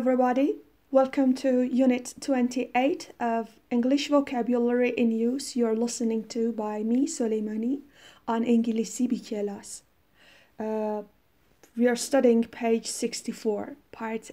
[0.00, 0.56] everybody.
[0.90, 5.56] Welcome to Unit 28 of English Vocabulary in Use.
[5.56, 7.82] You're listening to by me, Soleimani,
[8.26, 9.82] on CB class.
[10.58, 11.02] Uh,
[11.76, 14.30] we are studying page 64, part.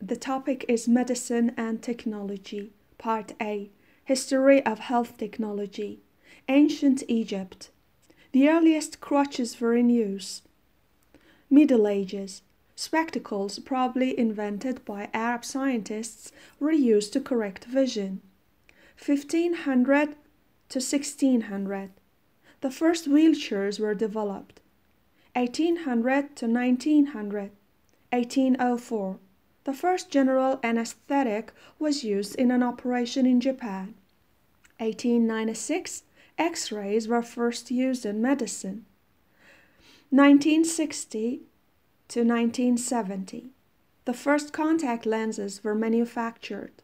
[0.00, 3.70] The topic is Medicine and Technology, part A.
[4.02, 6.00] History of Health Technology.
[6.48, 7.70] Ancient Egypt.
[8.32, 10.42] The earliest crutches were in use.
[11.48, 12.42] Middle Ages.
[12.80, 18.22] Spectacles, probably invented by Arab scientists, were used to correct vision.
[18.96, 20.16] 1500
[20.70, 21.90] to 1600.
[22.62, 24.60] The first wheelchairs were developed.
[25.34, 27.50] 1800 to 1900.
[28.12, 29.18] 1804.
[29.64, 33.92] The first general anesthetic was used in an operation in Japan.
[34.78, 36.04] 1896.
[36.38, 38.86] X rays were first used in medicine.
[40.08, 41.42] 1960
[42.09, 43.49] to 1970.
[44.05, 46.81] The first contact lenses were manufactured.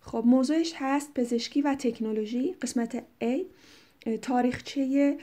[0.00, 3.44] خب موضوعش هست پزشکی و تکنولوژی قسمت A
[4.22, 5.16] تاریخچه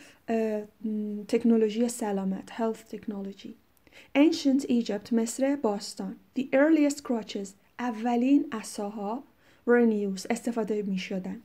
[1.28, 3.56] تکنولوژی سلامت health technology
[4.16, 7.48] Ancient Egypt مصر باستان The earliest crutches
[7.80, 9.23] اولین عصاها
[9.67, 11.42] were in use استفاده می شدن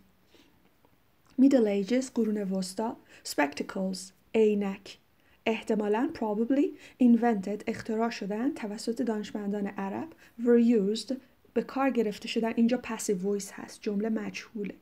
[1.41, 3.99] Middle Ages قرون وسطا Spectacles
[4.35, 4.99] عینک
[5.46, 6.66] احتمالا probably
[7.04, 10.08] invented اختراع شدن توسط دانشمندان عرب
[10.44, 11.14] were used
[11.54, 12.54] به کار گرفته شدن.
[12.56, 14.74] اینجا passive voice هست جمله مجهوله.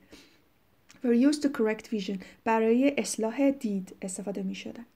[1.04, 4.86] were used to correct vision برای اصلاح دید استفاده می شدن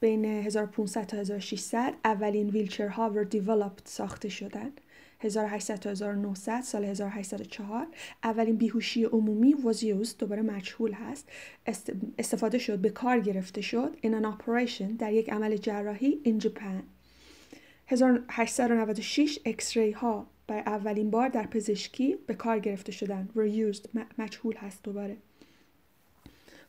[0.00, 4.72] بین 1500 تا 1600 اولین ویلچرها were developed ساخته شدن.
[5.20, 7.86] 1800 تا 1900 سال 1804
[8.24, 11.28] اولین بیهوشی عمومی used دوباره مجهول هست.
[12.18, 13.96] استفاده شد به کار گرفته شد.
[14.02, 16.82] In an operation در یک عمل جراحی in Japan.
[17.86, 23.28] 1896 اکسری ها برای اولین بار در پزشکی به کار گرفته شدن.
[23.36, 23.88] Were used.
[24.18, 25.16] مجهول هست دوباره.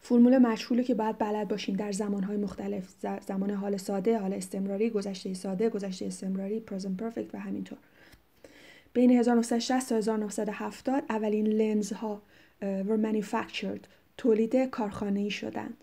[0.02, 2.94] فرمول مجهوله که باید بلد باشیم در زمانهای مختلف
[3.28, 7.78] زمان حال ساده حال استمراری گذشته ساده گذشته استمراری present perfect و همینطور.
[8.94, 12.22] بین 1960 تا 1970 اولین لنز ها
[12.62, 15.78] were manufactured تولید کارخانه ای شدند.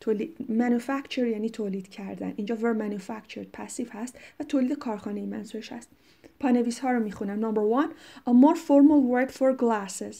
[0.00, 2.32] تولید manufacture یعنی تولید کردن.
[2.36, 5.88] اینجا were manufactured پسیو هست و تولید کارخانه ای منظورش هست.
[6.40, 7.52] پانویس ها رو می‌خونم.
[7.52, 7.90] Number one
[8.26, 10.16] a more formal word for glasses.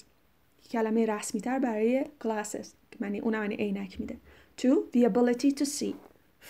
[0.70, 2.66] کلمه رسمی تر برای glasses.
[3.00, 4.16] معنی اون معنی عینک میده.
[4.60, 5.94] Two the ability to see.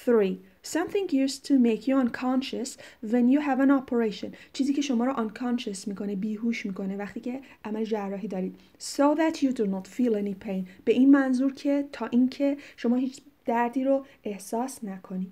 [0.07, 2.78] Three Something used to make you unconscious
[3.12, 4.32] when you have an operation.
[4.54, 8.56] چیزی که شما رو unconscious میکنه بیهوش میکنه وقتی که عمل جراحی دارید.
[8.80, 10.68] So that you do not feel any pain.
[10.86, 15.32] به این منظور که تا اینکه شما هیچ دردی رو احساس نکنید.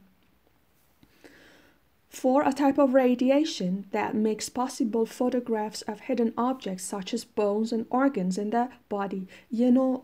[2.14, 7.74] For a type of radiation that makes possible photographs of hidden objects such as bones
[7.74, 9.28] and organs in the body.
[9.52, 10.02] یه نوع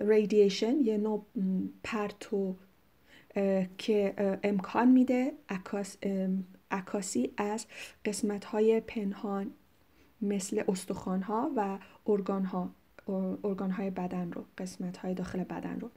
[0.00, 1.22] radiation یه نوع
[1.82, 2.54] پرتو
[3.77, 4.13] که
[4.43, 5.33] امکان میده
[6.71, 7.65] عکاسی از
[8.05, 9.51] قسمت های پنهان
[10.21, 12.69] مثل استخوان ها و ارگان ها
[13.43, 15.89] ارگان های بدن رو قسمت های داخل بدن رو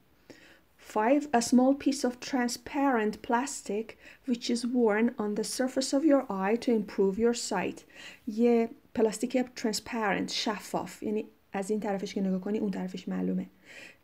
[0.94, 1.28] 5.
[1.32, 3.98] A small piece of transparent plastic
[4.28, 7.80] which is worn on the surface of your eye to improve your sight.
[8.26, 13.46] یه پلاستیک transparent شفاف یعنی از این طرفش که نگاه کنی اون طرفش معلومه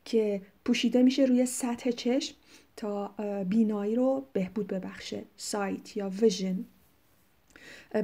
[0.04, 2.34] که پوشیده میشه روی سطح چشم
[2.76, 3.08] تا
[3.48, 6.64] بینایی رو بهبود ببخشه سایت یا ویژن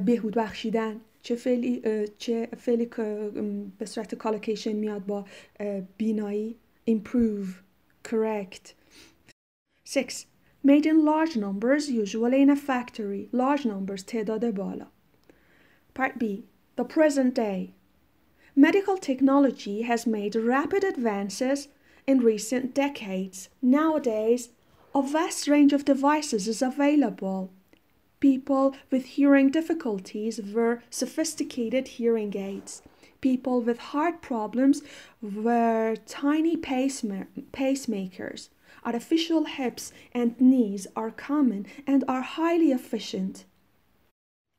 [0.05, 1.81] بهبود بخشیدن چه فعلی
[2.17, 2.85] چه فعلی
[3.77, 5.25] به صورت کالوکیشن میاد با
[5.97, 6.55] بینایی
[6.89, 7.47] improve
[8.03, 8.73] correct
[9.83, 10.25] 6
[10.63, 14.87] made in large numbers usually in a factory large numbers تعداد بالا
[15.99, 16.25] part B
[16.75, 17.73] the present day
[18.55, 21.67] medical technology has made rapid advances
[22.07, 24.49] in recent decades nowadays
[24.94, 27.50] a vast range of devices is available.
[28.20, 32.80] People with hearing difficulties wear sophisticated hearing aids.
[33.20, 34.82] People with heart problems
[35.20, 38.48] wear tiny pacemakers.
[38.84, 43.44] Artificial hips and knees are common and are highly efficient.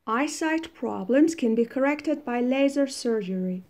[0.06, 3.64] Eyesight problems can be corrected by laser surgery.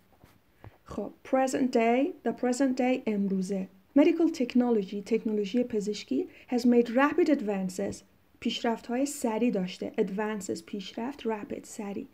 [1.22, 3.68] present day, the present day امروزه
[3.98, 7.96] Medical technology تکنولوژی پزشکی has made rapid advances
[8.40, 12.06] پیشرفت های سریع داشته advances پیشرفت rapid سریع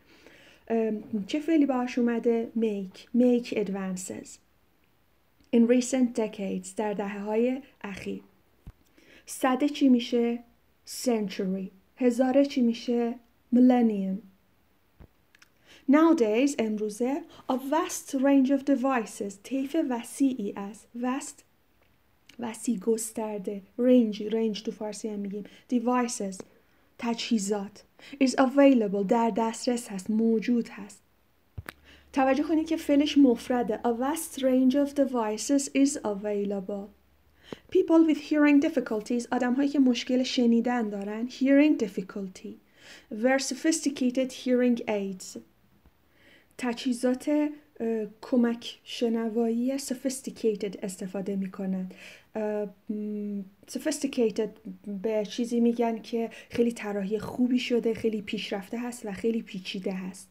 [1.27, 4.27] چه فعلی باش اومده make make advances
[5.55, 8.21] in recent decades در دهه های اخیر
[9.25, 10.39] صده چی میشه
[11.05, 13.15] century هزاره چی میشه
[13.55, 14.17] millennium
[15.91, 21.46] Nowadays امروزه a vast range of devices طیف وسیعی از vast
[22.38, 26.36] وسیع گسترده range range تو فارسی هم میگیم devices
[26.98, 27.84] تجهیزات
[28.24, 31.02] is available در دسترس هست موجود هست
[32.12, 36.88] توجه کنید که فعلش مفرده a vast range of devices is available
[37.70, 42.54] people with hearing difficulties آدم هایی که مشکل شنیدن دارن hearing difficulty
[43.12, 45.38] very sophisticated hearing aids
[46.58, 47.50] تجهیزات
[48.20, 51.50] کمک شنوایی sophisticated استفاده می
[53.70, 54.48] sophisticated
[55.02, 60.28] به چیزی میگن که خیلی طراحی خوبی شده خیلی پیشرفته هست و خیلی پیچیده هست.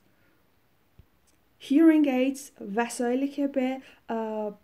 [1.61, 2.39] Hearing aids
[2.75, 3.77] وسایلی که به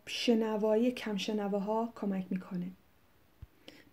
[0.05, 2.71] شنوایی کم ها کمک می‌کنه.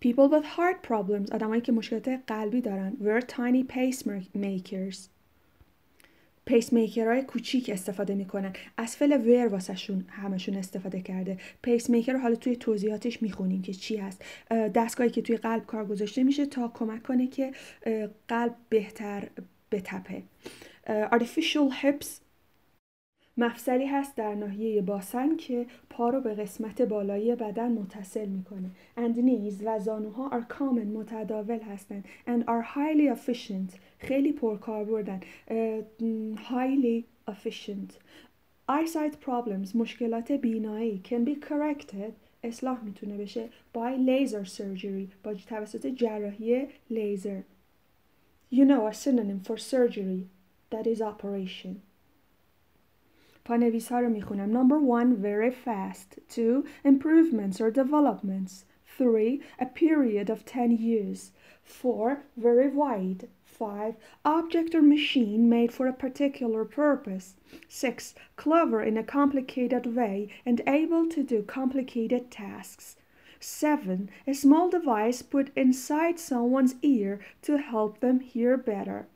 [0.04, 5.19] People with heart problems آدمایی که مشکلات قلبی دارن wear tiny pacemakers.
[6.50, 8.52] پیس های کوچیک استفاده می‌کنن.
[8.76, 11.38] از فل ور واسهشون همشون استفاده کرده.
[11.62, 14.24] پیس میکر رو حالا توی توضیحاتش می‌خونیم که چی هست.
[14.50, 17.52] دستگاهی که توی قلب کار گذاشته میشه تا کمک کنه که
[18.28, 19.28] قلب بهتر
[19.72, 20.22] بتپه.
[20.86, 22.06] artificial hips
[23.40, 29.16] مفصلی هست در ناحیه باسن که پا رو به قسمت بالایی بدن متصل می‌کنه and
[29.16, 35.20] knees و زانوها are common متداول هستند and are highly efficient خیلی پرکاربردن
[36.36, 37.92] highly efficient
[38.70, 42.12] eyesight problems مشکلات بینایی can be corrected
[42.44, 47.40] اصلاح می‌تونه بشه by laser surgery با توسط جراحی لیزر
[48.52, 50.26] you know a synonym for surgery
[50.70, 51.89] that is operation
[53.45, 58.65] پانویس ها رو میخونم number one very fast two improvements or developments
[58.97, 61.31] three a period of 10 years
[61.63, 63.27] four very wide
[63.57, 63.95] 5.
[64.25, 67.37] Object or machine made for a particular purpose.
[67.69, 68.13] 6.
[68.35, 72.97] Clever in a complicated way and able to do complicated tasks.
[73.39, 74.09] 7.
[74.27, 79.07] A small device put inside someone's ear to help them hear better.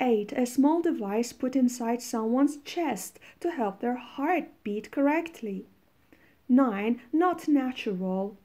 [0.00, 0.32] 8.
[0.32, 5.66] A small device put inside someone's chest to help their heart beat correctly.
[6.48, 7.00] 9.
[7.12, 8.36] Not natural.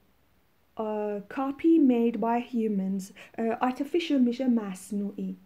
[0.76, 3.12] A copy made by humans.
[3.36, 5.36] Uh, artificial میشه مصنوعی.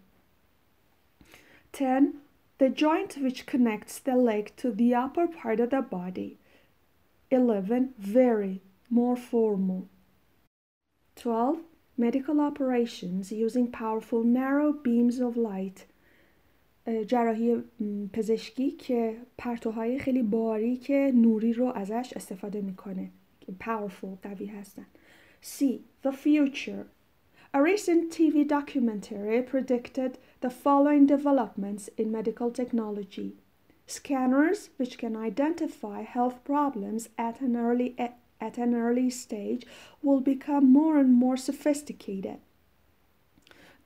[1.71, 2.21] 10.
[2.59, 6.37] The joint which connects the leg to the upper part of the body.
[7.31, 7.95] 11.
[7.97, 8.61] Very,
[8.91, 9.89] more formal.
[11.15, 11.63] 12.
[11.97, 15.87] Medical operations using powerful narrow beams of light.
[17.07, 17.63] جراحی
[18.13, 23.09] پزشکی که پرتوهای خیلی باریک نوری رو ازش استفاده میکنه
[23.59, 24.85] powerful قوی هستن
[25.43, 25.63] C.
[26.03, 26.85] The future
[27.55, 33.35] A recent TV documentary predicted the following developments in medical technology.
[33.85, 37.95] Scanners, which can identify health problems at an early,
[38.47, 39.67] at an early stage,
[40.01, 42.39] will become more and more sophisticated.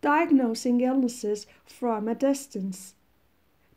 [0.02, 2.94] Diagnosing illnesses from a distance.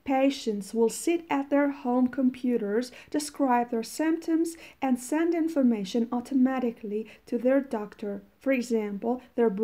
[0.03, 7.37] Patients will sit at their home computers, describe their symptoms, and send information automatically to
[7.37, 8.23] their doctor.
[8.39, 9.55] For example, their,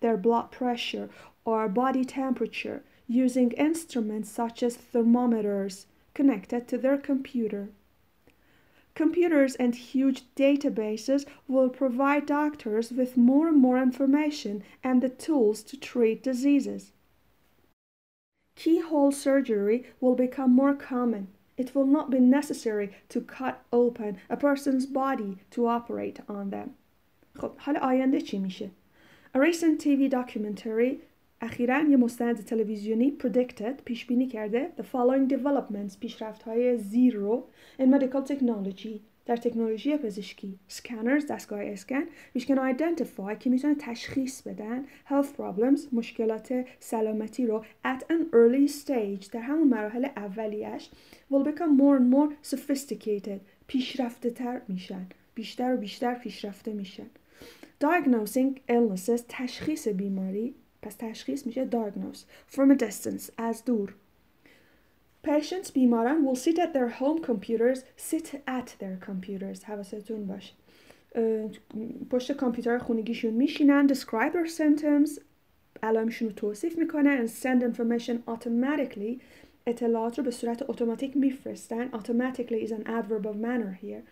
[0.00, 1.08] their blood pressure
[1.46, 7.70] or body temperature using instruments such as thermometers connected to their computer.
[8.99, 15.63] Computers and huge databases will provide doctors with more and more information and the tools
[15.63, 16.91] to treat diseases.
[18.55, 21.27] Keyhole surgery will become more common.
[21.57, 26.75] It will not be necessary to cut open a person's body to operate on them.
[27.35, 28.69] خب حالا آینده چی میشه؟
[29.33, 31.01] A recent TV documentary
[31.40, 37.46] اخیرا یه مستند تلویزیونی predicted پیش بینی کرده the following developments پیشرفت های زیر رو
[37.78, 40.58] in medical technology در تکنولوژی پزشکی.
[40.70, 42.02] Scanners دستگاه اسکن
[42.38, 48.72] which can identify که می‌تونه تشخیص بدن health problems مشکلات سلامتی رو at an early
[48.72, 50.90] stage در همون مراحل اولیش
[51.32, 57.06] will become more and more sophisticated پیشرفته تر میشن بیشتر و بیشتر پیشرفته میشن.
[57.84, 63.95] Diagnosing illnesses تشخیص بیماری پس تشخیص میشه diagnose from a distance از دور
[65.27, 70.53] Patients بیماران will sit at their home computers sit at their computers حواستون باشه
[72.09, 75.21] پشت کامپیوتر خونگیشون میشینن describe their symptoms
[75.83, 79.21] علائمشون رو توصیف میکنن and send information automatically
[79.67, 84.03] اطلاعات رو به صورت اتوماتیک میفرستن automatically is an adverb of manner here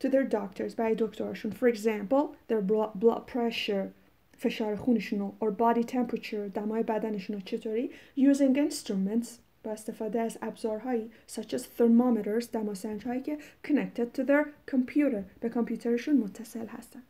[0.00, 2.62] to their doctors برای دکترشون for example their
[3.00, 3.99] blood pressure
[4.40, 9.28] فشار خونشون رو or body temperature دمای بدنشون رو چطوری using instruments
[9.62, 15.48] با استفاده از ابزارهایی such as thermometers دماسنج هایی که connected to their computer به
[15.48, 17.02] کامپیوترشون متصل هستن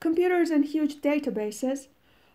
[0.00, 1.88] Computers and huge databases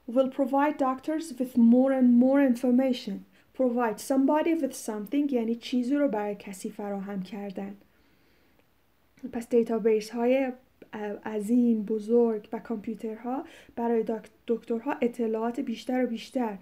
[0.08, 3.25] will provide doctors with more and more information.
[3.53, 7.77] Provide somebody with something یعنی چیزی رو برای کسی فراهم کردن.
[9.32, 10.51] پس دیتابیس های
[11.25, 13.45] عظیم بزرگ و کامپیوترها
[13.76, 14.05] برای
[14.47, 16.59] دکترها اطلاعات بیشتر و بیشتر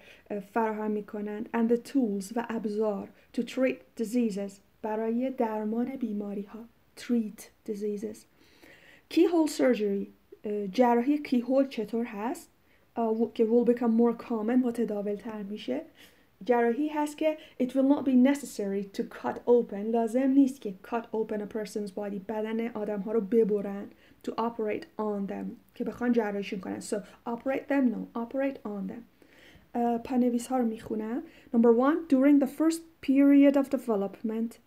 [0.52, 4.52] فراهم می کنند and the tools و ابزار to treat diseases
[4.83, 6.64] برای درمان بیماری ها
[6.97, 8.19] treat diseases.
[9.11, 10.07] Keyhole surgery
[10.73, 12.49] جراحی کیهول چطور هست؟
[13.35, 15.81] که will become more common متداول تر میشه.
[16.46, 21.03] جراحی هست که it will not be necessary to cut open لازم نیست که cut
[21.13, 23.86] open a person's body بدن آدم ها رو ببرن
[24.27, 26.96] to operate on them که بخوان جراحیشون کنن so
[27.27, 29.03] operate them no operate on them
[29.75, 31.24] uh, پانویس ها رو میخونم
[31.56, 34.60] number one during the first period of development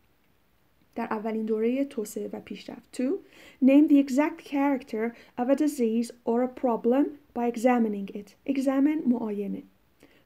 [0.94, 2.92] در اولین دوره توسعه و پیشرفت.
[2.92, 3.18] 2.
[3.62, 8.34] Name the exact character of a disease or a problem by examining it.
[8.46, 9.62] Examine معاینه.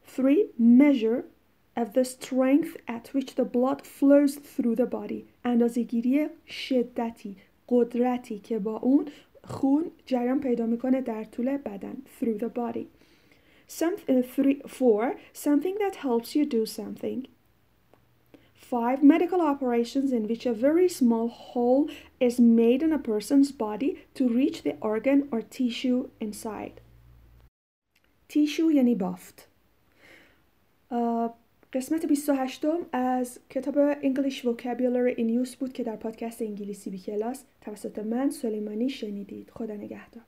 [0.07, 0.49] 3.
[0.59, 1.25] Measure
[1.79, 5.25] of the strength at which the blood flows through the body.
[5.45, 7.37] اندازهگیری شدتی
[7.69, 9.09] قدرتی که با اون
[9.45, 12.87] خون جریان پیدا میکنه در طول بدن through the body.
[13.67, 17.27] Some, uh, three, four, something that helps you do something.
[18.55, 23.91] Five, medical operations in which a very small hole is made in a person's body
[24.15, 26.81] to reach the organ or tissue inside.
[28.29, 29.49] tissue یعنی بافت.
[31.74, 37.44] قسمت 28 از کتاب English Vocabulary in Use بود که در پادکست انگلیسی بی کلاس
[37.62, 39.50] توسط من سلیمانی شنیدید.
[39.50, 40.24] خدا نگهدار.